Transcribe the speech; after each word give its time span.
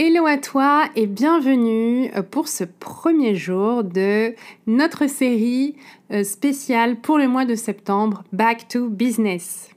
Hello 0.00 0.26
à 0.26 0.38
toi 0.38 0.84
et 0.94 1.08
bienvenue 1.08 2.08
euh, 2.14 2.22
pour 2.22 2.46
ce 2.46 2.62
premier 2.62 3.34
jour 3.34 3.82
de 3.82 4.32
notre 4.68 5.08
série 5.08 5.74
euh, 6.12 6.22
spéciale 6.22 7.00
pour 7.00 7.18
le 7.18 7.26
mois 7.26 7.44
de 7.44 7.56
septembre, 7.56 8.22
Back 8.32 8.68
to 8.68 8.90
Business. 8.90 9.70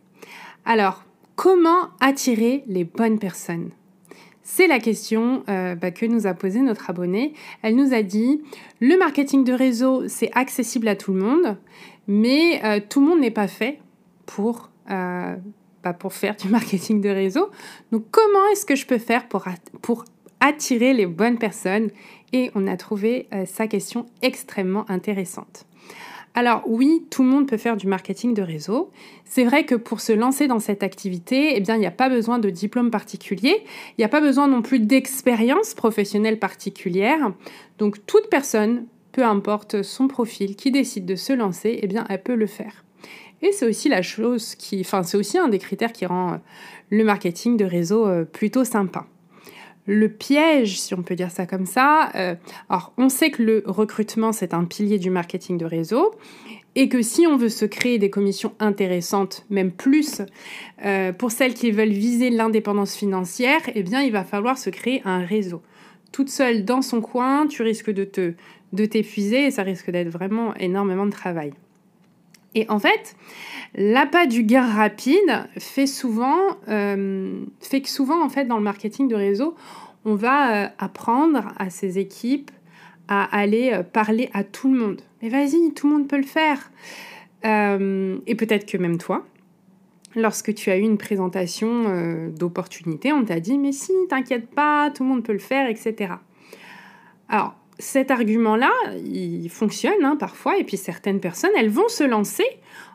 Alors, 0.63 1.05
comment 1.35 1.89
attirer 1.99 2.63
les 2.67 2.83
bonnes 2.83 3.17
personnes? 3.17 3.71
C'est 4.43 4.67
la 4.67 4.77
question 4.77 5.41
euh, 5.49 5.73
bah, 5.73 5.89
que 5.89 6.05
nous 6.05 6.27
a 6.27 6.35
posée 6.35 6.61
notre 6.61 6.91
abonné. 6.91 7.33
Elle 7.63 7.75
nous 7.75 7.91
a 7.91 8.03
dit, 8.03 8.43
le 8.79 8.99
marketing 8.99 9.43
de 9.43 9.53
réseau, 9.53 10.07
c'est 10.07 10.29
accessible 10.35 10.87
à 10.87 10.95
tout 10.95 11.13
le 11.13 11.19
monde, 11.19 11.57
mais 12.07 12.61
tout 12.89 13.01
le 13.01 13.07
monde 13.07 13.21
n'est 13.21 13.31
pas 13.31 13.47
fait 13.47 13.79
pour 14.27 14.69
pour 15.99 16.13
faire 16.13 16.35
du 16.35 16.47
marketing 16.49 17.01
de 17.01 17.09
réseau. 17.09 17.49
Donc 17.91 18.05
comment 18.11 18.47
est-ce 18.51 18.65
que 18.65 18.75
je 18.75 18.85
peux 18.85 18.97
faire 18.97 19.27
pour, 19.27 19.45
pour 19.81 20.05
attirer 20.41 20.93
les 20.93 21.05
bonnes 21.05 21.37
personnes 21.37 21.89
Et 22.33 22.51
on 22.55 22.67
a 22.67 22.75
trouvé 22.75 23.27
euh, 23.33 23.45
sa 23.45 23.67
question 23.67 24.05
extrêmement 24.21 24.89
intéressante. 24.89 25.65
Alors 26.33 26.63
oui, 26.65 27.05
tout 27.09 27.23
le 27.23 27.29
monde 27.29 27.47
peut 27.47 27.57
faire 27.57 27.75
du 27.75 27.87
marketing 27.87 28.33
de 28.33 28.41
réseau. 28.41 28.89
C'est 29.25 29.43
vrai 29.43 29.65
que 29.65 29.75
pour 29.75 29.99
se 29.99 30.13
lancer 30.13 30.47
dans 30.47 30.59
cette 30.59 30.81
activité, 30.81 31.53
eh 31.55 31.59
bien, 31.59 31.75
il 31.75 31.79
n'y 31.79 31.85
a 31.85 31.91
pas 31.91 32.07
besoin 32.07 32.39
de 32.39 32.49
diplôme 32.49 32.89
particulier, 32.89 33.63
il 33.91 33.99
n'y 33.99 34.05
a 34.05 34.09
pas 34.09 34.21
besoin 34.21 34.47
non 34.47 34.61
plus 34.61 34.79
d'expérience 34.79 35.73
professionnelle 35.73 36.39
particulière. 36.39 37.33
Donc 37.79 38.05
toute 38.05 38.29
personne, 38.29 38.85
peu 39.11 39.25
importe 39.25 39.81
son 39.83 40.07
profil, 40.07 40.55
qui 40.55 40.71
décide 40.71 41.05
de 41.05 41.15
se 41.15 41.33
lancer, 41.33 41.79
eh 41.81 41.87
bien, 41.87 42.05
elle 42.07 42.23
peut 42.23 42.35
le 42.35 42.47
faire. 42.47 42.85
Et 43.41 43.51
c'est 43.51 43.67
aussi 43.67 43.89
la 43.89 44.01
chose 44.01 44.55
qui, 44.55 44.79
enfin, 44.81 45.03
c'est 45.03 45.17
aussi 45.17 45.37
un 45.37 45.49
des 45.49 45.59
critères 45.59 45.91
qui 45.91 46.05
rend 46.05 46.33
euh, 46.33 46.37
le 46.91 47.03
marketing 47.03 47.57
de 47.57 47.65
réseau 47.65 48.07
euh, 48.07 48.23
plutôt 48.23 48.63
sympa. 48.63 49.07
Le 49.87 50.09
piège, 50.09 50.79
si 50.79 50.93
on 50.93 51.01
peut 51.01 51.15
dire 51.15 51.31
ça 51.31 51.45
comme 51.45 51.65
ça, 51.65 52.11
euh, 52.15 52.35
alors 52.69 52.93
on 52.97 53.09
sait 53.09 53.31
que 53.31 53.41
le 53.41 53.63
recrutement 53.65 54.31
c'est 54.31 54.53
un 54.53 54.65
pilier 54.65 54.99
du 54.99 55.09
marketing 55.09 55.57
de 55.57 55.65
réseau 55.65 56.13
et 56.75 56.87
que 56.87 57.01
si 57.01 57.27
on 57.27 57.35
veut 57.35 57.49
se 57.49 57.65
créer 57.65 57.97
des 57.97 58.09
commissions 58.09 58.53
intéressantes, 58.59 59.45
même 59.49 59.71
plus, 59.71 60.21
pour 61.17 61.29
celles 61.29 61.53
qui 61.53 61.69
veulent 61.69 61.89
viser 61.89 62.29
l'indépendance 62.29 62.95
financière, 62.95 63.59
eh 63.75 63.83
bien 63.83 64.01
il 64.03 64.13
va 64.13 64.23
falloir 64.23 64.57
se 64.57 64.69
créer 64.69 65.01
un 65.03 65.19
réseau. 65.25 65.61
Toute 66.13 66.29
seule 66.29 66.63
dans 66.63 66.81
son 66.81 67.01
coin, 67.01 67.45
tu 67.47 67.61
risques 67.61 67.91
de 67.91 68.05
te 68.05 68.33
de 68.73 68.85
t'épuiser 68.85 69.45
et 69.47 69.51
ça 69.51 69.63
risque 69.63 69.91
d'être 69.91 70.09
vraiment 70.09 70.55
énormément 70.55 71.05
de 71.05 71.11
travail. 71.11 71.53
Et 72.53 72.69
en 72.69 72.79
fait, 72.79 73.15
l'appât 73.75 74.25
du 74.25 74.43
gain 74.43 74.65
rapide 74.65 75.47
fait 75.57 75.87
souvent, 75.87 76.37
euh, 76.67 77.43
fait 77.61 77.81
que 77.81 77.89
souvent, 77.89 78.23
en 78.23 78.29
fait, 78.29 78.45
dans 78.45 78.57
le 78.57 78.63
marketing 78.63 79.07
de 79.07 79.15
réseau, 79.15 79.55
on 80.03 80.15
va 80.15 80.65
euh, 80.65 80.67
apprendre 80.77 81.53
à 81.57 81.69
ses 81.69 81.97
équipes 81.97 82.51
à 83.07 83.23
aller 83.35 83.71
euh, 83.73 83.83
parler 83.83 84.29
à 84.33 84.43
tout 84.43 84.71
le 84.71 84.77
monde. 84.77 85.01
Mais 85.21 85.29
vas-y, 85.29 85.73
tout 85.73 85.87
le 85.87 85.93
monde 85.93 86.07
peut 86.07 86.17
le 86.17 86.23
faire. 86.23 86.71
et 87.43 88.35
peut-être 88.35 88.65
que 88.65 88.77
même 88.77 88.97
toi, 88.97 89.25
lorsque 90.15 90.53
tu 90.53 90.69
as 90.71 90.77
eu 90.77 90.81
une 90.81 90.97
présentation 90.97 92.29
d'opportunité, 92.29 93.13
on 93.13 93.23
t'a 93.23 93.39
dit, 93.39 93.57
mais 93.57 93.71
si, 93.71 93.93
t'inquiète 94.09 94.49
pas, 94.49 94.91
tout 94.91 95.03
le 95.03 95.09
monde 95.09 95.23
peut 95.23 95.33
le 95.33 95.39
faire, 95.39 95.69
etc. 95.69 96.15
Alors, 97.29 97.55
cet 97.81 98.11
argument-là, 98.11 98.71
il 99.03 99.49
fonctionne 99.49 100.05
hein, 100.05 100.15
parfois, 100.15 100.57
et 100.57 100.63
puis 100.63 100.77
certaines 100.77 101.19
personnes, 101.19 101.51
elles 101.57 101.69
vont 101.69 101.87
se 101.87 102.03
lancer 102.03 102.45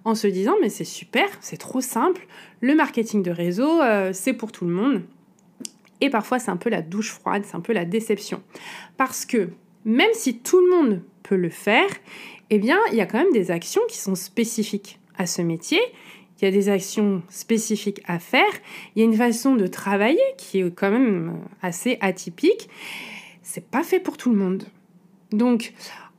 en 0.04 0.14
se 0.14 0.28
disant, 0.28 0.54
mais 0.62 0.68
c'est 0.68 0.84
super, 0.84 1.28
c'est 1.40 1.56
trop 1.56 1.80
simple, 1.80 2.26
le 2.60 2.74
marketing 2.74 3.22
de 3.22 3.30
réseau, 3.30 3.82
euh, 3.82 4.12
c'est 4.12 4.32
pour 4.32 4.52
tout 4.52 4.64
le 4.64 4.72
monde. 4.72 5.02
Et 6.00 6.10
parfois, 6.10 6.38
c'est 6.38 6.50
un 6.50 6.56
peu 6.56 6.70
la 6.70 6.82
douche 6.82 7.10
froide, 7.10 7.42
c'est 7.44 7.56
un 7.56 7.60
peu 7.60 7.72
la 7.72 7.84
déception. 7.84 8.42
Parce 8.96 9.26
que 9.26 9.48
même 9.84 10.10
si 10.12 10.38
tout 10.38 10.60
le 10.60 10.70
monde 10.70 11.02
peut 11.22 11.36
le 11.36 11.50
faire, 11.50 11.88
eh 12.50 12.58
bien, 12.58 12.78
il 12.92 12.96
y 12.96 13.00
a 13.00 13.06
quand 13.06 13.18
même 13.18 13.32
des 13.32 13.50
actions 13.50 13.82
qui 13.88 13.98
sont 13.98 14.14
spécifiques 14.14 15.00
à 15.18 15.26
ce 15.26 15.42
métier. 15.42 15.80
Il 16.38 16.44
y 16.44 16.48
a 16.48 16.50
des 16.50 16.68
actions 16.68 17.22
spécifiques 17.28 18.02
à 18.06 18.18
faire. 18.18 18.52
Il 18.94 19.00
y 19.00 19.02
a 19.02 19.04
une 19.06 19.16
façon 19.16 19.56
de 19.56 19.66
travailler 19.66 20.20
qui 20.36 20.60
est 20.60 20.70
quand 20.70 20.90
même 20.90 21.40
assez 21.62 21.98
atypique. 22.00 22.68
C'est 23.42 23.66
pas 23.66 23.82
fait 23.82 24.00
pour 24.00 24.16
tout 24.18 24.30
le 24.30 24.36
monde. 24.36 24.64
Donc, 25.32 25.72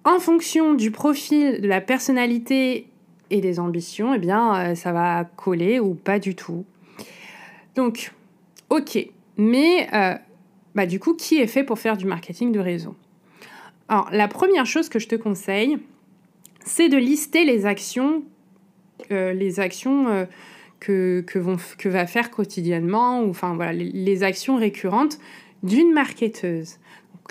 en 0.03 0.19
fonction 0.19 0.73
du 0.73 0.91
profil, 0.91 1.61
de 1.61 1.67
la 1.67 1.81
personnalité 1.81 2.87
et 3.29 3.41
des 3.41 3.59
ambitions, 3.59 4.13
eh 4.13 4.19
bien, 4.19 4.71
euh, 4.71 4.75
ça 4.75 4.91
va 4.91 5.25
coller 5.35 5.79
ou 5.79 5.95
pas 5.95 6.19
du 6.19 6.35
tout. 6.35 6.65
Donc, 7.75 8.13
ok. 8.69 9.07
Mais, 9.37 9.87
euh, 9.93 10.15
bah, 10.75 10.85
du 10.85 10.99
coup, 10.99 11.13
qui 11.13 11.37
est 11.37 11.47
fait 11.47 11.63
pour 11.63 11.77
faire 11.77 11.97
du 11.97 12.05
marketing 12.05 12.51
de 12.51 12.59
réseau? 12.59 12.95
Alors, 13.89 14.09
la 14.11 14.27
première 14.27 14.65
chose 14.65 14.89
que 14.89 14.99
je 14.99 15.07
te 15.07 15.15
conseille, 15.15 15.77
c'est 16.65 16.89
de 16.89 16.97
lister 16.97 17.45
les 17.45 17.65
actions, 17.65 18.23
euh, 19.11 20.33
que, 20.79 21.87
va 21.89 22.07
faire 22.07 22.31
quotidiennement, 22.31 23.21
ou 23.21 23.29
enfin 23.29 23.55
voilà, 23.55 23.73
les 23.73 24.23
actions 24.23 24.57
récurrentes 24.57 25.19
d'une 25.63 25.93
marketeuse 25.93 26.77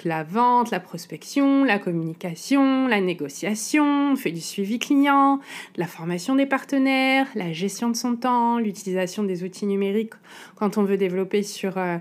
la 0.04 0.22
vente, 0.22 0.70
la 0.70 0.80
prospection, 0.80 1.64
la 1.64 1.78
communication, 1.78 2.86
la 2.86 3.00
négociation, 3.00 4.12
on 4.12 4.16
fait 4.16 4.30
du 4.30 4.40
suivi 4.40 4.78
client, 4.78 5.40
la 5.76 5.86
formation 5.86 6.34
des 6.34 6.46
partenaires, 6.46 7.26
la 7.34 7.52
gestion 7.52 7.90
de 7.90 7.96
son 7.96 8.16
temps, 8.16 8.58
l'utilisation 8.58 9.22
des 9.22 9.44
outils 9.44 9.66
numériques 9.66 10.14
quand 10.54 10.78
on 10.78 10.82
veut 10.82 10.96
développer 10.96 11.42
sur, 11.42 11.78
euh, 11.78 11.98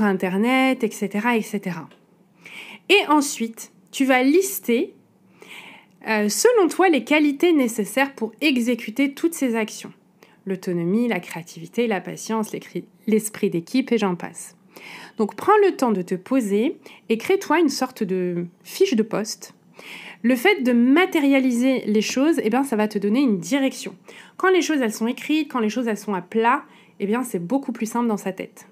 Internet, 0.00 0.84
etc., 0.84 1.28
etc. 1.34 1.78
Et 2.88 3.06
ensuite, 3.08 3.72
tu 3.90 4.04
vas 4.04 4.22
lister, 4.22 4.94
euh, 6.08 6.28
selon 6.28 6.68
toi, 6.68 6.88
les 6.88 7.04
qualités 7.04 7.52
nécessaires 7.52 8.14
pour 8.14 8.32
exécuter 8.40 9.14
toutes 9.14 9.34
ces 9.34 9.56
actions. 9.56 9.92
L'autonomie, 10.46 11.08
la 11.08 11.20
créativité, 11.20 11.86
la 11.86 12.00
patience, 12.00 12.54
l'esprit 13.06 13.50
d'équipe 13.50 13.90
et 13.90 13.98
j'en 13.98 14.14
passe. 14.14 14.56
Donc 15.18 15.34
prends 15.36 15.56
le 15.64 15.76
temps 15.76 15.92
de 15.92 16.02
te 16.02 16.14
poser 16.14 16.76
et 17.08 17.18
crée-toi 17.18 17.60
une 17.60 17.68
sorte 17.68 18.02
de 18.02 18.46
fiche 18.62 18.94
de 18.94 19.02
poste. 19.02 19.54
Le 20.22 20.36
fait 20.36 20.62
de 20.62 20.72
matérialiser 20.72 21.82
les 21.86 22.00
choses, 22.00 22.40
eh 22.42 22.48
bien, 22.48 22.64
ça 22.64 22.76
va 22.76 22.88
te 22.88 22.98
donner 22.98 23.20
une 23.20 23.38
direction. 23.38 23.94
Quand 24.38 24.48
les 24.48 24.62
choses 24.62 24.80
elles 24.80 24.92
sont 24.92 25.06
écrites, 25.06 25.52
quand 25.52 25.60
les 25.60 25.68
choses 25.68 25.86
elles 25.86 25.98
sont 25.98 26.14
à 26.14 26.22
plat, 26.22 26.62
eh 26.98 27.06
bien, 27.06 27.22
c'est 27.22 27.38
beaucoup 27.38 27.72
plus 27.72 27.86
simple 27.86 28.08
dans 28.08 28.16
sa 28.16 28.32
tête. 28.32 28.66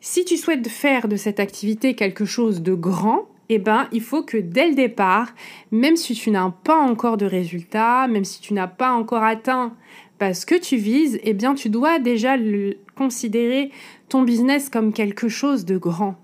Si 0.00 0.24
tu 0.24 0.36
souhaites 0.36 0.68
faire 0.68 1.08
de 1.08 1.16
cette 1.16 1.40
activité 1.40 1.94
quelque 1.94 2.24
chose 2.24 2.62
de 2.62 2.74
grand, 2.74 3.28
eh 3.48 3.58
ben, 3.58 3.88
il 3.92 4.00
faut 4.00 4.22
que 4.22 4.36
dès 4.36 4.68
le 4.68 4.74
départ, 4.74 5.34
même 5.70 5.96
si 5.96 6.14
tu 6.14 6.30
n'as 6.30 6.50
pas 6.50 6.78
encore 6.78 7.16
de 7.16 7.26
résultats, 7.26 8.08
même 8.08 8.24
si 8.24 8.40
tu 8.40 8.54
n'as 8.54 8.66
pas 8.66 8.92
encore 8.92 9.22
atteint 9.22 9.74
parce 10.18 10.44
que 10.44 10.54
tu 10.54 10.76
vises, 10.76 11.18
eh 11.22 11.34
bien, 11.34 11.54
tu 11.54 11.68
dois 11.68 11.98
déjà 11.98 12.36
considérer 12.94 13.70
ton 14.08 14.22
business 14.22 14.70
comme 14.70 14.92
quelque 14.92 15.28
chose 15.28 15.64
de 15.64 15.76
grand. 15.76 16.16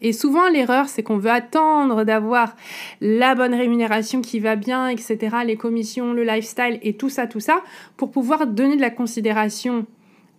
Et 0.00 0.12
souvent, 0.12 0.48
l'erreur, 0.48 0.88
c'est 0.88 1.02
qu'on 1.02 1.18
veut 1.18 1.30
attendre 1.30 2.04
d'avoir 2.04 2.54
la 3.00 3.34
bonne 3.34 3.54
rémunération 3.54 4.20
qui 4.20 4.38
va 4.38 4.54
bien, 4.54 4.88
etc., 4.88 5.38
les 5.44 5.56
commissions, 5.56 6.12
le 6.12 6.22
lifestyle 6.22 6.78
et 6.82 6.94
tout 6.94 7.08
ça, 7.08 7.26
tout 7.26 7.40
ça, 7.40 7.62
pour 7.96 8.10
pouvoir 8.10 8.46
donner 8.46 8.76
de 8.76 8.80
la 8.80 8.90
considération 8.90 9.86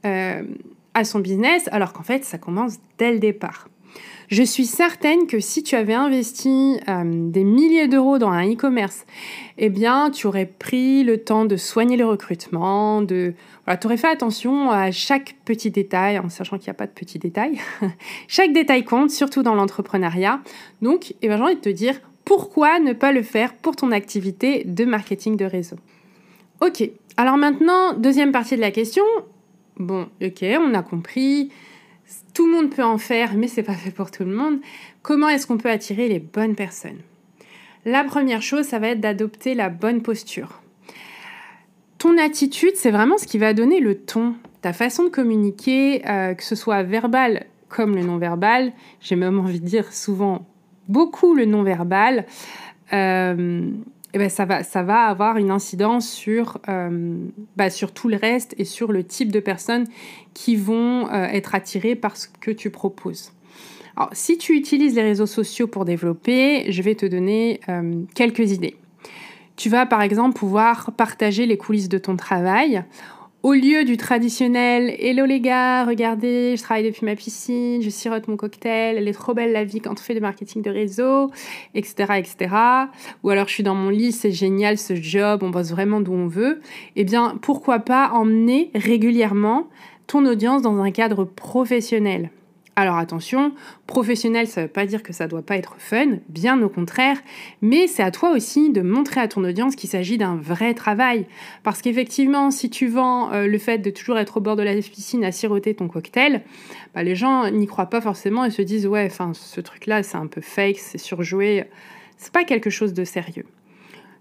euh, 0.05 0.43
à 0.93 1.03
son 1.03 1.19
business, 1.19 1.67
alors 1.71 1.91
qu'en 1.91 2.03
fait, 2.03 2.23
ça 2.23 2.37
commence 2.37 2.77
dès 2.97 3.11
le 3.11 3.19
départ. 3.19 3.67
Je 4.29 4.43
suis 4.43 4.67
certaine 4.67 5.25
que 5.25 5.39
si 5.39 5.63
tu 5.63 5.75
avais 5.75 5.95
investi 5.95 6.77
euh, 6.87 7.03
des 7.03 7.43
milliers 7.43 7.87
d'euros 7.87 8.19
dans 8.19 8.29
un 8.29 8.47
e-commerce, 8.51 9.07
eh 9.57 9.69
bien, 9.69 10.11
tu 10.11 10.27
aurais 10.27 10.45
pris 10.45 11.03
le 11.03 11.17
temps 11.17 11.45
de 11.45 11.57
soigner 11.57 11.97
le 11.97 12.05
recrutement, 12.05 13.01
de 13.01 13.33
tu 13.81 13.87
aurais 13.87 13.97
fait 13.97 14.07
attention 14.07 14.69
à 14.69 14.91
chaque 14.91 15.35
petit 15.45 15.71
détail, 15.71 16.19
en 16.19 16.29
sachant 16.29 16.57
qu'il 16.57 16.67
n'y 16.67 16.71
a 16.71 16.75
pas 16.75 16.85
de 16.85 16.91
petits 16.91 17.17
détails. 17.17 17.59
chaque 18.27 18.53
détail 18.53 18.83
compte, 18.83 19.09
surtout 19.09 19.41
dans 19.41 19.55
l'entrepreneuriat. 19.55 20.41
Donc, 20.83 21.15
eh 21.23 21.27
ben, 21.27 21.37
j'ai 21.37 21.43
envie 21.43 21.55
de 21.55 21.61
te 21.61 21.69
dire, 21.69 21.99
pourquoi 22.23 22.79
ne 22.79 22.93
pas 22.93 23.11
le 23.11 23.23
faire 23.23 23.55
pour 23.55 23.75
ton 23.75 23.91
activité 23.91 24.63
de 24.63 24.85
marketing 24.85 25.37
de 25.37 25.45
réseau? 25.45 25.77
Ok, 26.61 26.87
alors 27.17 27.37
maintenant, 27.37 27.93
deuxième 27.93 28.31
partie 28.31 28.55
de 28.55 28.61
la 28.61 28.71
question. 28.71 29.03
Bon, 29.77 30.07
ok, 30.21 30.45
on 30.59 30.75
a 30.75 30.83
compris 30.83 31.49
tout 32.33 32.45
le 32.47 32.53
monde 32.53 32.69
peut 32.69 32.83
en 32.83 32.97
faire, 32.97 33.33
mais 33.35 33.47
c'est 33.47 33.63
pas 33.63 33.73
fait 33.73 33.91
pour 33.91 34.11
tout 34.11 34.23
le 34.23 34.35
monde. 34.35 34.59
Comment 35.01 35.29
est-ce 35.29 35.47
qu'on 35.47 35.57
peut 35.57 35.69
attirer 35.69 36.07
les 36.07 36.19
bonnes 36.19 36.55
personnes? 36.55 36.99
La 37.85 38.03
première 38.03 38.41
chose, 38.41 38.65
ça 38.65 38.79
va 38.79 38.89
être 38.89 38.99
d'adopter 38.99 39.55
la 39.55 39.69
bonne 39.69 40.01
posture. 40.01 40.61
Ton 41.97 42.17
attitude, 42.17 42.75
c'est 42.75 42.91
vraiment 42.91 43.17
ce 43.17 43.27
qui 43.27 43.37
va 43.37 43.53
donner 43.53 43.79
le 43.79 43.95
ton, 43.95 44.35
ta 44.61 44.73
façon 44.73 45.03
de 45.03 45.09
communiquer, 45.09 46.07
euh, 46.09 46.33
que 46.33 46.43
ce 46.43 46.55
soit 46.55 46.83
verbal 46.83 47.45
comme 47.67 47.95
le 47.95 48.03
non-verbal. 48.03 48.73
J'ai 48.99 49.15
même 49.15 49.39
envie 49.39 49.59
de 49.59 49.65
dire 49.65 49.91
souvent 49.93 50.47
beaucoup 50.87 51.35
le 51.35 51.45
non-verbal. 51.45 52.25
Euh, 52.93 53.69
eh 54.13 54.17
ben, 54.17 54.29
ça, 54.29 54.45
va, 54.45 55.01
avoir 55.05 55.37
une 55.37 55.51
incidence 55.51 56.09
sur, 56.09 56.57
euh, 56.67 57.15
bah, 57.55 57.69
sur 57.69 57.91
tout 57.91 58.07
le 58.07 58.17
reste 58.17 58.55
et 58.57 58.65
sur 58.65 58.91
le 58.91 59.03
type 59.03 59.31
de 59.31 59.39
personnes 59.39 59.85
qui 60.33 60.55
vont 60.55 61.07
euh, 61.07 61.25
être 61.25 61.53
attirées 61.53 61.95
par 61.95 62.17
ce 62.17 62.27
que 62.27 62.49
tu 62.49 62.71
proposes. 62.71 63.31
Alors, 63.95 64.09
si 64.13 64.37
tu 64.37 64.55
utilises 64.55 64.95
les 64.95 65.03
réseaux 65.03 65.27
sociaux 65.27 65.67
pour 65.67 65.85
développer, 65.85 66.71
je 66.71 66.81
vais 66.81 66.95
te 66.95 67.05
donner 67.05 67.59
euh, 67.69 68.01
quelques 68.15 68.51
idées. 68.51 68.77
Tu 69.57 69.69
vas 69.69 69.85
par 69.85 70.01
exemple 70.01 70.39
pouvoir 70.39 70.91
partager 70.93 71.45
les 71.45 71.57
coulisses 71.57 71.89
de 71.89 71.97
ton 71.97 72.15
travail 72.15 72.83
au 73.41 73.53
lieu 73.53 73.85
du 73.85 73.95
traditionnel 73.95 74.93
Hello 74.99 75.25
les 75.25 75.39
gars, 75.39 75.85
regardez, 75.85 76.55
je 76.57 76.61
travaille 76.61 76.83
depuis 76.83 77.05
ma 77.05 77.15
piscine, 77.15 77.81
je 77.81 77.89
sirote 77.89 78.27
mon 78.27 78.35
cocktail, 78.35 78.97
elle 78.97 79.07
est 79.07 79.13
trop 79.13 79.33
belle 79.33 79.53
la 79.53 79.63
vie 79.63 79.79
quand 79.79 79.93
on 79.93 79.95
fait 79.95 80.13
du 80.13 80.19
marketing 80.19 80.61
de 80.61 80.69
réseau, 80.69 81.31
etc. 81.73 82.13
etc. 82.17 82.55
Ou 83.23 83.29
alors 83.29 83.47
je 83.47 83.53
suis 83.53 83.63
dans 83.63 83.75
mon 83.75 83.89
lit, 83.89 84.11
c'est 84.11 84.31
génial 84.31 84.77
ce 84.77 84.95
job, 84.95 85.41
on 85.43 85.49
bosse 85.49 85.71
vraiment 85.71 86.01
d'où 86.01 86.13
on 86.13 86.27
veut. 86.27 86.59
Eh 86.97 87.05
bien, 87.05 87.37
pourquoi 87.41 87.79
pas 87.79 88.09
emmener 88.11 88.71
régulièrement 88.75 89.67
ton 90.07 90.25
audience 90.25 90.61
dans 90.61 90.77
un 90.81 90.91
cadre 90.91 91.23
professionnel? 91.23 92.31
Alors 92.79 92.97
attention, 92.97 93.53
professionnel, 93.87 94.47
ça 94.47 94.61
ne 94.61 94.65
veut 94.65 94.71
pas 94.71 94.85
dire 94.85 95.03
que 95.03 95.11
ça 95.11 95.25
ne 95.25 95.29
doit 95.29 95.41
pas 95.41 95.57
être 95.57 95.75
fun, 95.77 96.17
bien 96.29 96.61
au 96.61 96.69
contraire, 96.69 97.17
mais 97.61 97.87
c'est 97.87 98.03
à 98.03 98.11
toi 98.11 98.31
aussi 98.31 98.69
de 98.69 98.81
montrer 98.81 99.19
à 99.19 99.27
ton 99.27 99.43
audience 99.43 99.75
qu'il 99.75 99.89
s'agit 99.89 100.17
d'un 100.17 100.35
vrai 100.35 100.73
travail. 100.73 101.25
Parce 101.63 101.81
qu'effectivement, 101.81 102.51
si 102.51 102.69
tu 102.69 102.87
vends 102.87 103.33
euh, 103.33 103.47
le 103.47 103.57
fait 103.57 103.79
de 103.79 103.89
toujours 103.89 104.17
être 104.17 104.37
au 104.37 104.39
bord 104.39 104.55
de 104.55 104.63
la 104.63 104.73
piscine 104.75 105.23
à 105.25 105.31
siroter 105.31 105.73
ton 105.73 105.87
cocktail, 105.87 106.41
bah, 106.95 107.03
les 107.03 107.15
gens 107.15 107.49
n'y 107.51 107.67
croient 107.67 107.89
pas 107.89 108.01
forcément 108.01 108.45
et 108.45 108.49
se 108.49 108.61
disent 108.61 108.87
ouais, 108.87 109.09
ce 109.33 109.61
truc-là, 109.61 110.01
c'est 110.03 110.17
un 110.17 110.27
peu 110.27 110.41
fake, 110.41 110.79
c'est 110.79 110.97
surjoué, 110.97 111.65
c'est 112.17 112.31
pas 112.31 112.45
quelque 112.45 112.69
chose 112.69 112.93
de 112.93 113.03
sérieux. 113.03 113.45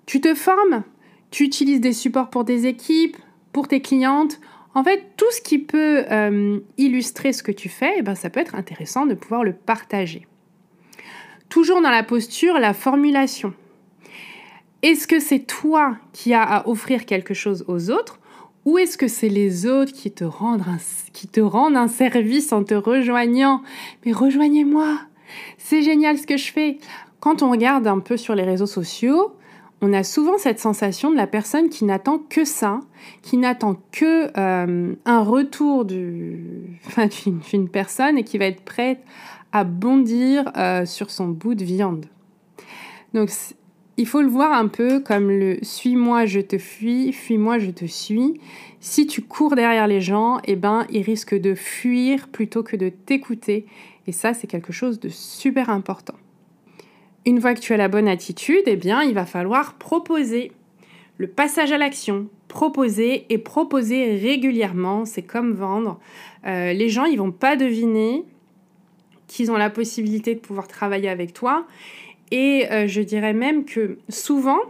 Tu 0.06 0.20
te 0.20 0.34
formes, 0.34 0.82
tu 1.30 1.44
utilises 1.44 1.80
des 1.80 1.92
supports 1.92 2.30
pour 2.30 2.44
des 2.44 2.66
équipes, 2.66 3.16
pour 3.52 3.68
tes 3.68 3.80
clientes. 3.80 4.40
En 4.74 4.84
fait, 4.84 5.02
tout 5.16 5.30
ce 5.30 5.40
qui 5.40 5.58
peut 5.58 6.04
euh, 6.10 6.60
illustrer 6.76 7.32
ce 7.32 7.42
que 7.42 7.52
tu 7.52 7.68
fais, 7.68 7.94
eh 7.98 8.02
ben, 8.02 8.14
ça 8.14 8.30
peut 8.30 8.40
être 8.40 8.54
intéressant 8.54 9.06
de 9.06 9.14
pouvoir 9.14 9.44
le 9.44 9.52
partager. 9.52 10.26
Toujours 11.48 11.80
dans 11.80 11.90
la 11.90 12.02
posture, 12.02 12.58
la 12.58 12.74
formulation. 12.74 13.54
Est-ce 14.82 15.08
que 15.08 15.18
c'est 15.18 15.40
toi 15.40 15.96
qui 16.12 16.34
as 16.34 16.42
à 16.42 16.68
offrir 16.68 17.06
quelque 17.06 17.34
chose 17.34 17.64
aux 17.66 17.90
autres 17.90 18.20
ou 18.64 18.76
est-ce 18.76 18.98
que 18.98 19.08
c'est 19.08 19.30
les 19.30 19.66
autres 19.66 19.92
qui 19.92 20.10
te, 20.10 20.24
rendent 20.24 20.60
un, 20.68 20.76
qui 21.14 21.26
te 21.26 21.40
rendent 21.40 21.76
un 21.76 21.88
service 21.88 22.52
en 22.52 22.64
te 22.64 22.74
rejoignant? 22.74 23.62
Mais 24.04 24.12
rejoignez-moi 24.12 24.98
C'est 25.56 25.82
génial 25.82 26.18
ce 26.18 26.26
que 26.26 26.36
je 26.36 26.52
fais 26.52 26.78
Quand 27.18 27.42
on 27.42 27.50
regarde 27.50 27.86
un 27.86 27.98
peu 27.98 28.16
sur 28.18 28.34
les 28.34 28.42
réseaux 28.42 28.66
sociaux, 28.66 29.32
on 29.80 29.92
a 29.92 30.02
souvent 30.02 30.38
cette 30.38 30.58
sensation 30.58 31.10
de 31.10 31.16
la 31.16 31.26
personne 31.26 31.68
qui 31.68 31.84
n'attend 31.84 32.18
que 32.18 32.44
ça, 32.44 32.80
qui 33.22 33.36
n'attend 33.36 33.76
que 33.92 34.30
euh, 34.36 34.94
un 35.04 35.22
retour 35.22 35.84
d'une 35.86 37.68
personne 37.70 38.18
et 38.18 38.24
qui 38.24 38.38
va 38.38 38.46
être 38.46 38.62
prête 38.62 39.00
à 39.52 39.64
bondir 39.64 40.50
euh, 40.56 40.84
sur 40.84 41.10
son 41.10 41.28
bout 41.28 41.54
de 41.54 41.64
viande. 41.64 42.06
Donc 43.14 43.30
il 43.96 44.06
faut 44.06 44.20
le 44.20 44.28
voir 44.28 44.52
un 44.52 44.68
peu 44.68 45.00
comme 45.00 45.30
le 45.30 45.58
suis-moi, 45.62 46.26
je 46.26 46.40
te 46.40 46.58
fuis, 46.58 47.12
fuis-moi, 47.12 47.58
je 47.58 47.70
te 47.70 47.84
suis. 47.84 48.40
Si 48.80 49.06
tu 49.06 49.22
cours 49.22 49.56
derrière 49.56 49.88
les 49.88 50.00
gens, 50.00 50.38
eh 50.44 50.54
ben, 50.54 50.86
ils 50.90 51.02
risquent 51.02 51.38
de 51.38 51.54
fuir 51.54 52.28
plutôt 52.28 52.62
que 52.62 52.76
de 52.76 52.90
t'écouter. 52.90 53.66
Et 54.06 54.12
ça, 54.12 54.34
c'est 54.34 54.46
quelque 54.46 54.72
chose 54.72 55.00
de 55.00 55.08
super 55.08 55.68
important. 55.68 56.14
Une 57.28 57.42
fois 57.42 57.52
que 57.52 57.60
tu 57.60 57.74
as 57.74 57.76
la 57.76 57.88
bonne 57.88 58.08
attitude, 58.08 58.62
eh 58.64 58.76
bien, 58.76 59.02
il 59.02 59.12
va 59.12 59.26
falloir 59.26 59.74
proposer. 59.74 60.50
Le 61.18 61.26
passage 61.26 61.72
à 61.72 61.76
l'action, 61.76 62.26
proposer 62.48 63.26
et 63.28 63.36
proposer 63.36 64.14
régulièrement, 64.16 65.04
c'est 65.04 65.24
comme 65.24 65.52
vendre. 65.52 66.00
Euh, 66.46 66.72
les 66.72 66.88
gens, 66.88 67.04
ils 67.04 67.18
vont 67.18 67.30
pas 67.30 67.54
deviner 67.54 68.24
qu'ils 69.26 69.52
ont 69.52 69.58
la 69.58 69.68
possibilité 69.68 70.36
de 70.36 70.40
pouvoir 70.40 70.68
travailler 70.68 71.10
avec 71.10 71.34
toi. 71.34 71.66
Et 72.30 72.64
euh, 72.72 72.86
je 72.86 73.02
dirais 73.02 73.34
même 73.34 73.66
que 73.66 73.98
souvent, 74.08 74.60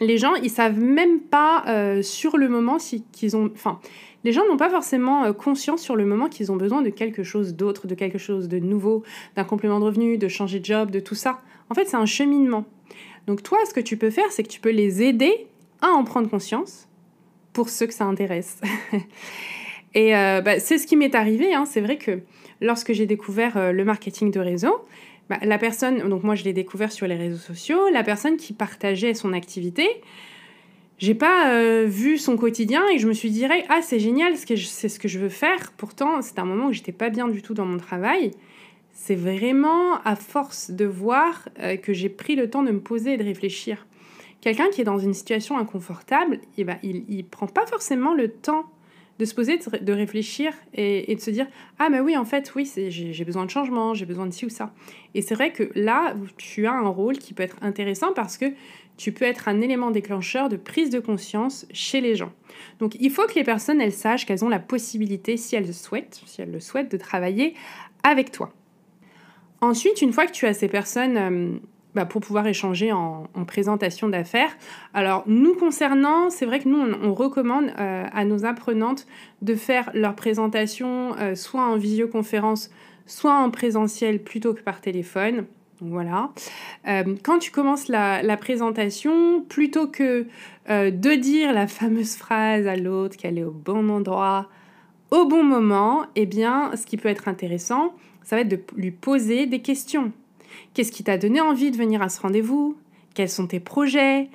les 0.00 0.16
gens, 0.16 0.34
ils 0.36 0.48
savent 0.48 0.80
même 0.80 1.20
pas 1.20 1.62
euh, 1.68 2.00
sur 2.00 2.38
le 2.38 2.48
moment 2.48 2.78
si 2.78 3.04
qu'ils 3.12 3.36
ont, 3.36 3.50
enfin, 3.54 3.80
les 4.24 4.32
gens 4.32 4.46
n'ont 4.48 4.56
pas 4.56 4.70
forcément 4.70 5.30
conscience 5.34 5.82
sur 5.82 5.94
le 5.94 6.06
moment 6.06 6.30
qu'ils 6.30 6.50
ont 6.50 6.56
besoin 6.56 6.80
de 6.80 6.88
quelque 6.88 7.22
chose 7.22 7.54
d'autre, 7.54 7.86
de 7.86 7.94
quelque 7.94 8.16
chose 8.16 8.48
de 8.48 8.60
nouveau, 8.60 9.02
d'un 9.36 9.44
complément 9.44 9.78
de 9.78 9.84
revenu, 9.84 10.16
de 10.16 10.28
changer 10.28 10.58
de 10.58 10.64
job, 10.64 10.90
de 10.90 11.00
tout 11.00 11.14
ça. 11.14 11.42
En 11.70 11.74
fait, 11.74 11.86
c'est 11.86 11.96
un 11.96 12.06
cheminement. 12.06 12.64
Donc 13.26 13.42
toi, 13.42 13.58
ce 13.68 13.74
que 13.74 13.80
tu 13.80 13.96
peux 13.96 14.10
faire, 14.10 14.30
c'est 14.30 14.42
que 14.42 14.48
tu 14.48 14.60
peux 14.60 14.70
les 14.70 15.02
aider 15.02 15.46
à 15.80 15.88
en 15.88 16.04
prendre 16.04 16.28
conscience 16.28 16.88
pour 17.52 17.68
ceux 17.68 17.86
que 17.86 17.94
ça 17.94 18.04
intéresse. 18.04 18.60
Et 19.94 20.14
euh, 20.14 20.42
bah, 20.42 20.60
c'est 20.60 20.78
ce 20.78 20.86
qui 20.86 20.96
m'est 20.96 21.14
arrivé. 21.14 21.54
Hein. 21.54 21.64
C'est 21.64 21.80
vrai 21.80 21.96
que 21.96 22.20
lorsque 22.60 22.92
j'ai 22.92 23.06
découvert 23.06 23.56
euh, 23.56 23.72
le 23.72 23.84
marketing 23.84 24.30
de 24.30 24.40
réseau, 24.40 24.84
bah, 25.28 25.38
la 25.42 25.58
personne, 25.58 26.08
donc 26.08 26.22
moi 26.22 26.34
je 26.34 26.44
l'ai 26.44 26.52
découvert 26.52 26.92
sur 26.92 27.06
les 27.06 27.16
réseaux 27.16 27.38
sociaux, 27.38 27.88
la 27.90 28.04
personne 28.04 28.36
qui 28.36 28.52
partageait 28.52 29.14
son 29.14 29.32
activité, 29.32 29.88
j'ai 30.98 31.14
pas 31.14 31.50
euh, 31.50 31.84
vu 31.86 32.18
son 32.18 32.36
quotidien 32.36 32.82
et 32.94 32.98
je 32.98 33.08
me 33.08 33.12
suis 33.12 33.30
dit 33.30 33.44
ah 33.68 33.82
c'est 33.82 33.98
génial 33.98 34.34
c'est 34.36 34.88
ce 34.88 34.98
que 34.98 35.08
je 35.08 35.18
veux 35.18 35.28
faire 35.28 35.72
pourtant 35.76 36.22
c'est 36.22 36.38
un 36.38 36.46
moment 36.46 36.68
où 36.68 36.72
j'étais 36.72 36.92
pas 36.92 37.10
bien 37.10 37.28
du 37.28 37.42
tout 37.42 37.52
dans 37.52 37.66
mon 37.66 37.76
travail 37.76 38.30
c'est 38.98 39.14
vraiment 39.14 40.00
à 40.04 40.16
force 40.16 40.70
de 40.70 40.86
voir 40.86 41.48
euh, 41.60 41.76
que 41.76 41.92
j'ai 41.92 42.08
pris 42.08 42.34
le 42.34 42.48
temps 42.48 42.62
de 42.62 42.72
me 42.72 42.80
poser 42.80 43.12
et 43.12 43.16
de 43.18 43.24
réfléchir 43.24 43.86
quelqu'un 44.40 44.68
qui 44.70 44.80
est 44.80 44.84
dans 44.84 44.98
une 44.98 45.14
situation 45.14 45.58
inconfortable 45.58 46.40
eh 46.56 46.64
ben, 46.64 46.78
il, 46.82 47.04
il 47.08 47.24
prend 47.24 47.46
pas 47.46 47.66
forcément 47.66 48.14
le 48.14 48.28
temps 48.28 48.64
de 49.18 49.24
se 49.24 49.34
poser, 49.34 49.58
de 49.80 49.92
réfléchir 49.92 50.52
et, 50.74 51.14
de 51.14 51.20
se 51.20 51.30
dire 51.30 51.46
Ah, 51.78 51.88
mais 51.88 52.00
oui, 52.00 52.16
en 52.16 52.24
fait, 52.24 52.52
oui, 52.54 52.70
j'ai 52.88 53.24
besoin 53.24 53.46
de 53.46 53.50
changement, 53.50 53.94
j'ai 53.94 54.04
besoin 54.04 54.26
de 54.26 54.30
ci 54.32 54.44
ou 54.44 54.50
ça. 54.50 54.74
Et 55.14 55.22
c'est 55.22 55.34
vrai 55.34 55.52
que 55.52 55.70
là, 55.74 56.14
tu 56.36 56.66
as 56.66 56.72
un 56.72 56.88
rôle 56.88 57.16
qui 57.16 57.32
peut 57.32 57.42
être 57.42 57.56
intéressant 57.62 58.12
parce 58.12 58.36
que 58.36 58.52
tu 58.98 59.12
peux 59.12 59.24
être 59.24 59.48
un 59.48 59.60
élément 59.60 59.90
déclencheur 59.90 60.48
de 60.48 60.56
prise 60.56 60.90
de 60.90 61.00
conscience 61.00 61.66
chez 61.72 62.00
les 62.00 62.14
gens. 62.14 62.32
Donc 62.78 62.96
il 63.00 63.10
faut 63.10 63.26
que 63.26 63.34
les 63.34 63.44
personnes, 63.44 63.80
elles 63.80 63.92
sachent 63.92 64.26
qu'elles 64.26 64.44
ont 64.44 64.48
la 64.48 64.58
possibilité, 64.58 65.36
si 65.36 65.56
elles 65.56 65.66
le 65.66 65.72
souhaitent, 65.72 66.20
si 66.26 66.42
elles 66.42 66.52
le 66.52 66.60
souhaitent, 66.60 66.90
de 66.90 66.98
travailler 66.98 67.54
avec 68.02 68.32
toi. 68.32 68.52
Ensuite, 69.60 70.02
une 70.02 70.12
fois 70.12 70.26
que 70.26 70.32
tu 70.32 70.46
as 70.46 70.54
ces 70.54 70.68
personnes 70.68 71.16
euh, 71.16 71.58
bah, 71.96 72.04
pour 72.04 72.20
pouvoir 72.20 72.46
échanger 72.46 72.92
en, 72.92 73.26
présentation 73.46 74.10
d'affaires. 74.10 74.54
Alors, 74.92 75.24
nous 75.26 75.54
concernant, 75.54 76.28
c'est 76.28 76.44
vrai 76.44 76.60
que 76.60 76.68
nous, 76.68 76.78
on, 76.78 77.14
recommande 77.14 77.72
euh, 77.78 78.04
à 78.12 78.26
nos 78.26 78.44
apprenantes 78.44 79.06
de 79.40 79.54
faire 79.54 79.90
leur 79.94 80.14
présentation 80.14 81.16
euh, 81.18 81.34
soit 81.34 81.62
en 81.62 81.76
visioconférence, 81.76 82.68
soit 83.06 83.32
en 83.32 83.50
présentiel 83.50 84.22
plutôt 84.22 84.52
que 84.52 84.60
par 84.60 84.82
téléphone. 84.82 85.46
Voilà. 85.80 86.32
Euh, 86.86 87.14
quand 87.22 87.38
tu 87.38 87.50
commences 87.50 87.88
la, 87.88 88.36
présentation, 88.36 89.40
plutôt 89.40 89.86
que 89.86 90.26
de 90.68 91.14
dire 91.14 91.54
la 91.54 91.66
fameuse 91.66 92.16
phrase 92.16 92.66
à 92.66 92.76
l'autre 92.76 93.16
qu'elle 93.16 93.38
est 93.38 93.44
au 93.44 93.52
bon 93.52 93.88
endroit, 93.88 94.50
au 95.10 95.24
bon 95.24 95.42
moment, 95.42 96.04
eh 96.14 96.26
bien, 96.26 96.72
ce 96.76 96.84
qui 96.84 96.98
peut 96.98 97.08
être 97.08 97.26
intéressant, 97.26 97.94
ça 98.26 98.34
va 98.34 98.42
être 98.42 98.48
de 98.48 98.60
lui 98.76 98.90
poser 98.90 99.46
des 99.46 99.60
questions. 99.60 100.12
Qu'est-ce 100.74 100.90
qui 100.90 101.04
t'a 101.04 101.16
donné 101.16 101.40
envie 101.40 101.70
de 101.70 101.76
venir 101.76 102.02
à 102.02 102.08
ce 102.08 102.20
rendez-vous? 102.20 102.76
Quels 103.14 103.28
sont 103.28 103.46
tes 103.46 103.60
projets? 103.60 104.28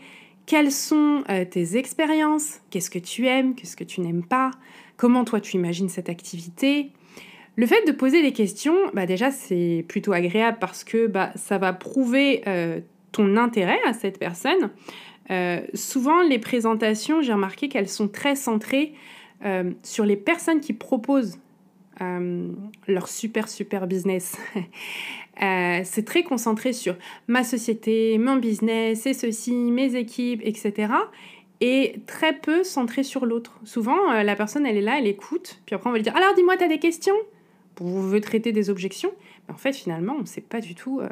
Quelles 0.45 0.71
sont 0.71 1.23
euh, 1.29 1.43
tes 1.43 1.75
expériences? 1.75 2.61
Qu'est-ce 2.69 2.89
que 2.89 2.99
tu 2.99 3.27
aimes? 3.27 3.53
Qu'est-ce 3.53 3.75
que 3.75 3.83
tu 3.83 3.99
n'aimes 3.99 4.23
pas? 4.23 4.51
Comment 4.95 5.25
toi 5.25 5.41
tu 5.41 5.57
imagines 5.57 5.89
cette 5.89 6.07
activité? 6.07 6.91
Le 7.57 7.67
fait 7.67 7.85
de 7.85 7.91
poser 7.91 8.21
des 8.21 8.31
questions, 8.31 8.75
bah 8.93 9.05
déjà 9.05 9.29
c'est 9.29 9.83
plutôt 9.89 10.13
agréable 10.13 10.57
parce 10.61 10.85
que 10.85 11.07
bah, 11.07 11.33
ça 11.35 11.57
va 11.57 11.73
prouver 11.73 12.43
euh, 12.47 12.79
ton 13.11 13.35
intérêt 13.35 13.79
à 13.85 13.91
cette 13.91 14.19
personne. 14.19 14.69
Euh, 15.31 15.59
souvent 15.73 16.21
les 16.21 16.39
présentations, 16.39 17.21
j'ai 17.21 17.33
remarqué 17.33 17.67
qu'elles 17.67 17.89
sont 17.89 18.07
très 18.07 18.35
centrées 18.35 18.93
sur 19.81 20.05
les 20.05 20.17
personnes 20.17 20.59
qui 20.59 20.71
proposent 20.71 21.39
leur 22.87 23.07
super 23.07 23.47
super 23.47 23.87
business. 23.87 24.37
c'est 25.39 26.05
très 26.05 26.23
concentré 26.23 26.73
sur 26.73 26.95
ma 27.27 27.43
société, 27.43 28.17
mon 28.17 28.37
business, 28.37 29.05
et 29.05 29.13
ceci, 29.13 29.53
mes 29.53 29.95
équipes, 29.95 30.41
etc 30.43 30.93
et 31.61 32.01
très 32.07 32.33
peu 32.33 32.63
centré 32.63 33.03
sur 33.03 33.25
l'autre. 33.25 33.59
Souvent, 33.63 34.11
la 34.23 34.35
personne, 34.35 34.65
elle 34.65 34.77
est 34.77 34.81
là, 34.81 34.97
elle 34.97 35.07
écoute, 35.07 35.61
puis 35.65 35.75
après 35.75 35.89
on 35.89 35.91
va 35.91 35.99
lui 35.99 36.03
dire 36.03 36.15
Alors 36.15 36.33
dis-moi, 36.35 36.57
tu 36.57 36.63
as 36.63 36.67
des 36.67 36.79
questions? 36.79 37.15
Vous 37.77 38.09
veut 38.09 38.19
traiter 38.19 38.51
des 38.51 38.69
objections, 38.69 39.11
mais 39.47 39.53
en 39.53 39.57
fait 39.57 39.73
finalement 39.73 40.15
on 40.17 40.21
ne 40.21 40.25
sait 40.25 40.41
pas 40.41 40.59
du 40.59 40.75
tout 40.75 40.99
euh, 40.99 41.09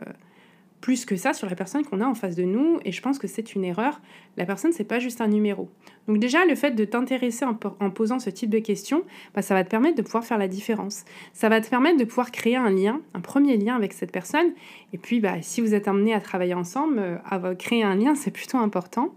plus 0.82 1.06
que 1.06 1.16
ça 1.16 1.34
sur 1.34 1.50
la 1.50 1.56
personne 1.56 1.84
qu'on 1.84 2.02
a 2.02 2.06
en 2.06 2.16
face 2.16 2.36
de 2.36 2.44
nous 2.44 2.80
et 2.86 2.92
je 2.92 3.02
pense 3.02 3.20
que 3.20 3.28
c'est 3.28 3.56
une 3.56 3.64
erreur. 3.64 4.02
La 4.38 4.46
personne 4.46 4.72
c'est 4.72 4.84
pas 4.84 5.00
juste 5.00 5.22
un 5.22 5.28
numéro. 5.28 5.70
Donc 6.08 6.20
déjà 6.20 6.46
le 6.46 6.56
fait 6.56 6.72
de 6.72 6.86
t'intéresser 6.86 7.46
en, 7.46 7.54
posant 7.90 8.20
ce 8.20 8.30
type 8.30 8.50
de 8.50 8.60
questions, 8.60 9.04
bah, 9.36 9.42
ça 9.42 9.54
va 9.54 9.64
te 9.64 9.70
permettre 9.70 9.98
de 9.98 10.02
pouvoir 10.02 10.24
faire 10.24 10.38
la 10.38 10.48
différence. 10.48 11.04
Ça 11.34 11.50
va 11.50 11.62
te 11.62 11.70
permettre 11.70 11.98
de 11.98 12.06
pouvoir 12.06 12.32
créer 12.32 12.56
un 12.56 12.70
lien, 12.70 13.02
un 13.14 13.22
premier 13.22 13.58
lien 13.58 13.76
avec 13.76 13.94
cette 13.94 14.12
personne 14.12 14.54
et 14.94 14.98
puis 14.98 15.20
bah, 15.20 15.42
si 15.42 15.62
vous 15.62 15.74
êtes 15.74 15.88
amené 15.88 16.14
à 16.14 16.22
travailler 16.22 16.54
ensemble, 16.54 17.00
euh, 17.00 17.18
à 17.30 17.56
créer 17.56 17.84
un 17.84 17.96
lien 17.96 18.16
c'est 18.16 18.32
plutôt 18.32 18.58
important. 18.58 19.14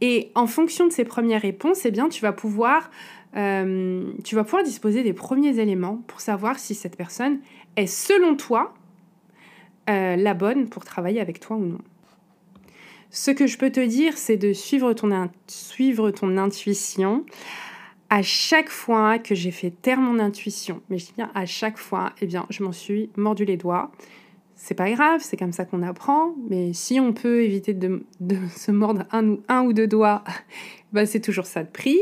Et 0.00 0.30
en 0.34 0.46
fonction 0.46 0.86
de 0.86 0.92
ces 0.92 1.04
premières 1.04 1.42
réponses, 1.42 1.84
eh 1.84 1.90
bien 1.90 2.08
tu 2.08 2.22
vas 2.22 2.32
pouvoir 2.32 2.90
euh, 3.36 4.12
tu 4.24 4.34
vas 4.34 4.44
pouvoir 4.44 4.62
disposer 4.62 5.02
des 5.02 5.14
premiers 5.14 5.58
éléments 5.58 6.02
pour 6.06 6.20
savoir 6.20 6.58
si 6.58 6.74
cette 6.74 6.96
personne 6.96 7.38
est, 7.76 7.86
selon 7.86 8.36
toi, 8.36 8.74
euh, 9.90 10.16
la 10.16 10.34
bonne 10.34 10.68
pour 10.68 10.84
travailler 10.84 11.20
avec 11.20 11.40
toi 11.40 11.56
ou 11.56 11.64
non. 11.64 11.80
Ce 13.10 13.30
que 13.30 13.46
je 13.46 13.58
peux 13.58 13.70
te 13.70 13.84
dire, 13.84 14.16
c'est 14.16 14.38
de 14.38 14.52
suivre 14.52 14.92
ton, 14.94 15.28
suivre 15.46 16.10
ton 16.10 16.38
intuition. 16.38 17.26
À 18.08 18.22
chaque 18.22 18.70
fois 18.70 19.18
que 19.18 19.34
j'ai 19.34 19.50
fait 19.50 19.70
taire 19.70 19.98
mon 19.98 20.18
intuition, 20.18 20.80
mais 20.88 20.98
je 20.98 21.06
dis 21.06 21.12
bien 21.16 21.30
à 21.34 21.44
chaque 21.44 21.78
fois, 21.78 22.12
eh 22.20 22.26
bien, 22.26 22.46
je 22.48 22.62
m'en 22.62 22.72
suis 22.72 23.10
mordu 23.16 23.44
les 23.44 23.56
doigts. 23.56 23.90
C'est 24.54 24.74
pas 24.74 24.90
grave, 24.90 25.20
c'est 25.22 25.36
comme 25.36 25.52
ça 25.52 25.64
qu'on 25.64 25.82
apprend, 25.82 26.34
mais 26.48 26.72
si 26.72 27.00
on 27.00 27.12
peut 27.12 27.42
éviter 27.42 27.74
de, 27.74 28.02
se 28.56 28.70
mordre 28.70 29.04
un 29.10 29.28
ou, 29.28 29.42
un 29.48 29.62
ou 29.62 29.72
deux 29.72 29.88
doigts, 29.88 30.22
bah, 30.92 31.04
c'est 31.04 31.20
toujours 31.20 31.46
ça 31.46 31.64
de 31.64 31.68
prix. 31.68 31.98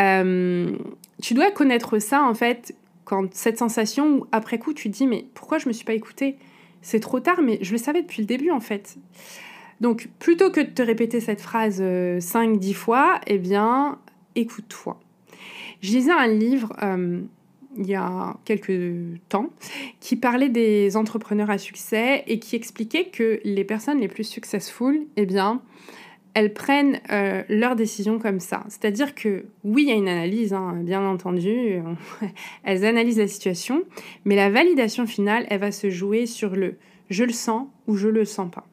Euh, 0.00 0.76
tu 1.22 1.34
dois 1.34 1.50
connaître 1.50 1.98
ça, 1.98 2.22
en 2.22 2.34
fait, 2.34 2.76
quand 3.04 3.32
cette 3.34 3.58
sensation 3.58 4.18
où, 4.18 4.26
après 4.30 4.58
coup, 4.58 4.74
tu 4.74 4.90
te 4.90 4.96
dis, 4.96 5.06
mais 5.06 5.26
pourquoi 5.34 5.58
je 5.58 5.68
me 5.68 5.72
suis 5.72 5.84
pas 5.84 5.94
écoutée? 5.94 6.36
C'est 6.86 7.00
trop 7.00 7.18
tard, 7.18 7.42
mais 7.42 7.58
je 7.62 7.72
le 7.72 7.78
savais 7.78 8.02
depuis 8.02 8.22
le 8.22 8.26
début, 8.26 8.52
en 8.52 8.60
fait. 8.60 8.96
Donc, 9.80 10.08
plutôt 10.20 10.52
que 10.52 10.60
de 10.60 10.70
te 10.70 10.82
répéter 10.82 11.18
cette 11.18 11.40
phrase 11.40 11.82
5-10 11.82 11.82
euh, 11.82 12.74
fois, 12.74 13.20
eh 13.26 13.38
bien, 13.38 13.98
écoute-toi. 14.36 14.96
Je 15.80 15.90
lisais 15.90 16.12
un 16.12 16.28
livre 16.28 16.72
euh, 16.84 17.22
il 17.76 17.86
y 17.88 17.96
a 17.96 18.36
quelques 18.44 19.18
temps 19.28 19.50
qui 19.98 20.14
parlait 20.14 20.48
des 20.48 20.96
entrepreneurs 20.96 21.50
à 21.50 21.58
succès 21.58 22.22
et 22.28 22.38
qui 22.38 22.54
expliquait 22.54 23.06
que 23.06 23.40
les 23.42 23.64
personnes 23.64 23.98
les 23.98 24.06
plus 24.06 24.22
successful, 24.22 25.08
eh 25.16 25.26
bien, 25.26 25.62
elles 26.36 26.52
prennent 26.52 27.00
euh, 27.10 27.42
leurs 27.48 27.76
décisions 27.76 28.18
comme 28.18 28.40
ça. 28.40 28.62
C'est-à-dire 28.68 29.14
que 29.14 29.46
oui, 29.64 29.84
il 29.84 29.88
y 29.88 29.92
a 29.92 29.94
une 29.94 30.06
analyse, 30.06 30.52
hein, 30.52 30.74
bien 30.82 31.02
entendu, 31.02 31.80
elles 32.62 32.84
analysent 32.84 33.16
la 33.16 33.26
situation, 33.26 33.84
mais 34.26 34.36
la 34.36 34.50
validation 34.50 35.06
finale, 35.06 35.46
elle 35.48 35.60
va 35.60 35.72
se 35.72 35.88
jouer 35.88 36.26
sur 36.26 36.54
le 36.54 36.74
je 37.08 37.24
le 37.24 37.32
sens 37.32 37.68
ou 37.86 37.96
je 37.96 38.08
le 38.08 38.26
sens 38.26 38.50
pas. 38.50 38.66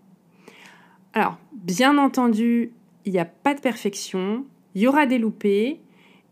Alors, 1.13 1.37
bien 1.53 1.97
entendu, 1.97 2.71
il 3.05 3.13
n'y 3.13 3.19
a 3.19 3.25
pas 3.25 3.53
de 3.53 3.61
perfection, 3.61 4.43
il 4.75 4.81
y 4.81 4.87
aura 4.87 5.05
des 5.05 5.17
loupés, 5.17 5.79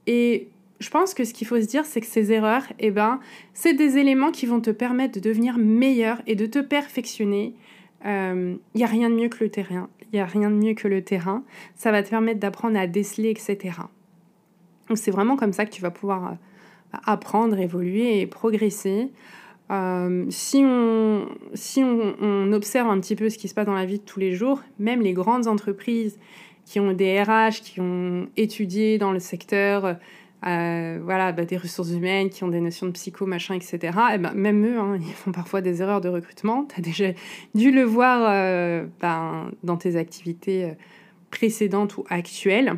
et 0.08 0.50
je 0.82 0.90
pense 0.90 1.14
que 1.14 1.24
ce 1.24 1.34
qu'il 1.34 1.48
faut 1.48 1.62
se 1.62 1.68
dire, 1.68 1.86
c'est 1.86 2.02
que 2.02 2.08
ces 2.08 2.34
erreurs, 2.34 2.66
eh 2.78 2.92
ben, 2.92 3.22
c'est 3.54 3.74
des 3.74 3.98
éléments 3.98 4.32
qui 4.32 4.48
vont 4.48 4.60
te 4.60 4.72
permettre 4.72 5.14
de 5.14 5.22
devenir 5.22 5.58
meilleur 5.58 6.22
et 6.28 6.36
de 6.36 6.46
te 6.46 6.60
perfectionner 6.60 7.56
il 8.04 8.10
euh, 8.10 8.56
n'y 8.74 8.84
a 8.84 8.88
rien 8.88 9.10
de 9.10 9.16
mieux 9.16 9.30
que 9.30 9.44
le 9.44 9.50
terrain. 9.50 9.90
Il 10.12 10.18
n'y 10.18 10.22
a 10.22 10.26
rien 10.26 10.50
de 10.50 10.56
mieux 10.56 10.74
que 10.74 10.88
le 10.88 11.04
terrain. 11.04 11.44
Ça 11.76 11.92
va 11.92 12.04
te 12.04 12.10
permettre 12.10 12.40
d'apprendre 12.40 12.78
à 12.78 12.88
déceler, 12.88 13.30
etc. 13.30 13.76
Donc 14.90 14.98
c'est 14.98 15.12
vraiment 15.12 15.38
comme 15.38 15.54
ça 15.54 15.66
que 15.66 15.72
tu 15.72 15.82
vas 15.82 15.92
pouvoir 15.92 16.32
euh, 16.32 16.98
apprendre, 17.06 17.58
évoluer 17.58 18.20
et 18.20 18.28
progresser. 18.28 19.10
Euh, 19.72 20.26
si 20.30 20.64
on, 20.66 21.28
si 21.54 21.82
on, 21.82 22.52
observe 22.52 22.90
un 22.90 23.00
petit 23.00 23.16
peu 23.16 23.30
ce 23.30 23.38
qui 23.38 23.48
se 23.48 23.54
passe 23.54 23.66
dans 23.66 23.74
la 23.74 23.86
vie 23.86 24.00
de 24.00 24.04
tous 24.04 24.20
les 24.20 24.34
jours, 24.34 24.62
même 24.80 25.02
les 25.02 25.14
grandes 25.14 25.48
entreprises 25.48 26.20
qui 26.66 26.82
ont 26.82 26.92
des 26.92 27.22
RH, 27.24 27.62
qui 27.64 27.80
ont 27.80 28.28
étudié 28.36 28.98
dans 28.98 29.14
le 29.14 29.20
secteur, 29.20 29.96
euh, 30.48 31.00
voilà, 31.04 31.32
bah, 31.32 31.46
des 31.46 31.58
ressources 31.58 31.92
humaines 31.92 32.30
qui 32.30 32.44
ont 32.44 32.48
des 32.48 32.62
notions 32.62 32.88
de 32.88 32.92
psycho, 32.92 33.26
machin, 33.26 33.54
etc. 33.54 33.98
Et 34.14 34.18
ben, 34.18 34.34
même 34.34 34.66
eux, 34.66 34.80
hein, 34.80 34.98
ils 35.00 35.14
font 35.14 35.32
parfois 35.32 35.62
des 35.62 35.82
erreurs 35.82 36.02
de 36.02 36.10
recrutement. 36.10 36.66
Tu 36.66 36.80
as 36.80 36.84
déjà 36.84 37.12
dû 37.54 37.72
le 37.72 37.84
voir 37.84 38.28
euh, 38.30 38.86
ben, 39.00 39.52
dans 39.64 39.78
tes 39.78 39.96
activités 39.96 40.66
euh, 40.66 40.74
précédentes 41.30 41.98
ou 41.98 42.06
actuelles. 42.10 42.78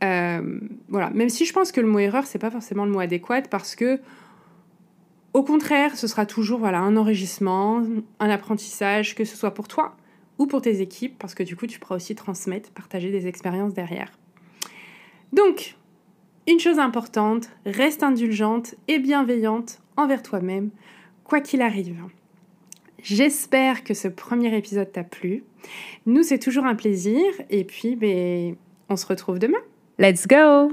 voilà, 0.00 1.10
même 1.10 1.30
si 1.30 1.46
je 1.46 1.52
pense 1.52 1.72
que 1.72 1.80
le 1.80 1.88
mot 1.88 1.98
erreur, 1.98 2.26
c'est 2.26 2.38
pas 2.38 2.50
forcément 2.50 2.84
le 2.84 2.90
mot 2.90 3.00
adéquat 3.00 3.42
parce 3.42 3.74
que, 3.74 4.00
au 5.32 5.42
contraire, 5.42 5.96
ce 5.96 6.06
sera 6.06 6.26
toujours 6.26 6.60
voilà, 6.60 6.78
un 6.78 6.96
enrichissement, 6.96 7.82
un 8.20 8.30
apprentissage, 8.30 9.14
que 9.14 9.24
ce 9.24 9.36
soit 9.36 9.52
pour 9.52 9.66
toi 9.66 9.96
ou 10.38 10.46
pour 10.46 10.62
tes 10.62 10.80
équipes, 10.80 11.16
parce 11.18 11.34
que 11.34 11.42
du 11.42 11.56
coup, 11.56 11.66
tu 11.66 11.78
pourras 11.78 11.96
aussi 11.96 12.14
transmettre, 12.14 12.70
partager 12.70 13.10
des 13.10 13.26
expériences 13.26 13.72
derrière. 13.72 14.10
Donc, 15.32 15.76
une 16.46 16.60
chose 16.60 16.78
importante, 16.78 17.48
reste 17.66 18.02
indulgente 18.02 18.74
et 18.88 18.98
bienveillante 18.98 19.80
envers 19.96 20.22
toi-même, 20.22 20.70
quoi 21.24 21.40
qu'il 21.40 21.62
arrive. 21.62 21.96
J'espère 23.02 23.84
que 23.84 23.94
ce 23.94 24.08
premier 24.08 24.56
épisode 24.56 24.90
t'a 24.90 25.04
plu. 25.04 25.44
Nous, 26.06 26.22
c'est 26.22 26.38
toujours 26.38 26.64
un 26.64 26.74
plaisir. 26.74 27.22
Et 27.50 27.64
puis, 27.64 27.96
ben, 27.96 28.56
on 28.88 28.96
se 28.96 29.06
retrouve 29.06 29.38
demain. 29.38 29.58
Let's 29.98 30.26
go 30.26 30.70